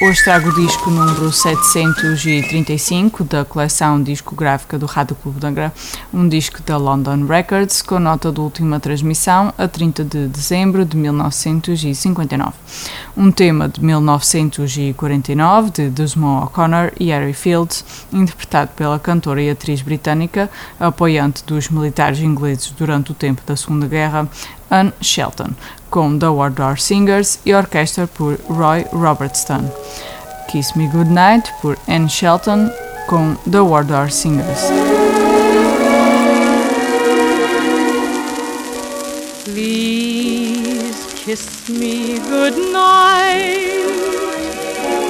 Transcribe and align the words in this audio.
hoje 0.00 0.22
trago 0.22 0.50
o 0.50 0.54
disco 0.54 0.90
número 0.90 1.32
735 1.32 3.24
da 3.24 3.46
coleção 3.46 4.02
discográfica 4.02 4.78
do 4.78 4.84
Rádio 4.84 5.16
Clube 5.16 5.40
de 5.40 5.46
Angra, 5.46 5.72
um 6.12 6.28
disco 6.28 6.62
da 6.62 6.76
London 6.76 7.24
Records 7.24 7.80
com 7.80 7.98
nota 7.98 8.30
de 8.30 8.38
última 8.38 8.78
transmissão 8.78 9.54
a 9.56 9.66
30 9.66 10.04
de 10.04 10.28
dezembro 10.28 10.84
de 10.84 10.96
1959. 10.98 12.52
Um 13.16 13.30
tema 13.30 13.68
de 13.68 13.82
1949 13.82 15.70
de 15.70 15.88
Desmond 15.88 16.44
O'Connor 16.44 16.92
e 17.00 17.06
Harry 17.06 17.32
Fields, 17.32 17.82
interpretado 18.12 18.72
pela 18.76 18.98
cantora 18.98 19.40
e 19.40 19.48
atriz 19.48 19.80
britânica, 19.80 20.50
apoiante 20.78 21.42
dos 21.44 21.70
militares 21.70 22.20
ingleses 22.20 22.70
durante 22.70 23.12
o 23.12 23.14
tempo 23.14 23.40
da 23.46 23.56
Segunda 23.56 23.86
Guerra, 23.86 24.28
Anne 24.70 24.92
Shelton, 25.00 25.54
com 25.90 26.18
The 26.18 26.26
War 26.26 26.78
Singers 26.78 27.38
e 27.44 27.54
orquestra 27.54 28.06
por 28.06 28.38
Roy 28.48 28.84
Robertson. 28.92 29.70
Kiss 30.48 30.72
Me 30.74 30.86
Goodnight 30.88 31.52
por 31.60 31.76
Anne 31.88 32.08
Shelton 32.08 32.70
com 33.06 33.36
The 33.50 33.60
War 33.60 34.10
Singers. 34.10 34.70
Please 39.44 41.06
kiss 41.14 41.68
me 41.68 42.18
goodnight, 42.18 43.86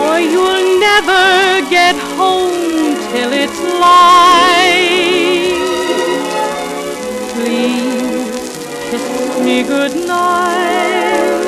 or 0.00 0.20
you'll 0.20 0.78
never 0.78 1.68
get 1.68 1.96
home 2.16 2.94
till 3.10 3.32
it's 3.32 3.60
light. 3.80 4.67
me 9.44 9.62
good 9.62 9.94
night, 10.06 11.44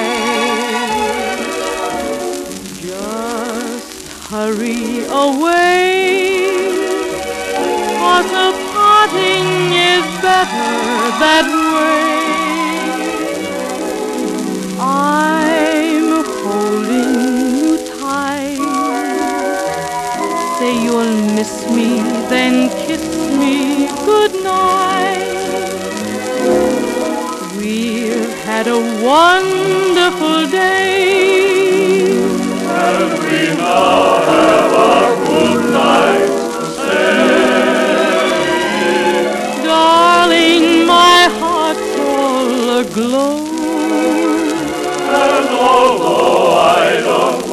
Just 2.80 4.30
hurry 4.30 5.03
away, 5.08 6.48
cause 8.00 8.31
the 8.31 8.52
parting 8.72 9.45
is 9.75 10.06
better 10.22 10.72
that 11.20 11.45
way. 11.52 12.12
Say 20.59 20.73
you'll 20.84 21.16
miss 21.36 21.54
me, 21.70 21.88
then 22.30 22.70
kiss 22.86 23.06
me 23.40 23.88
goodnight. 24.06 25.34
We've 27.58 28.34
had 28.50 28.68
a 28.68 28.80
wonderful 29.04 30.40
day. 30.50 30.94
And 32.86 33.12
we 33.24 33.40
now 33.58 34.22
have 34.31 34.72
a 34.90 35.00
good 35.28 35.64
night 35.74 36.31
to 36.56 36.66
say. 36.81 37.12
Darling, 39.64 40.66
my 40.85 41.20
heart's 41.40 41.91
all 42.00 42.80
aglow. 42.81 43.38
And 45.25 45.47
although 45.50 46.52
I 46.58 47.02
don't 47.08 47.53